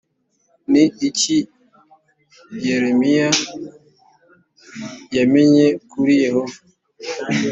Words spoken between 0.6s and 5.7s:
ni iki yeremiya yamenye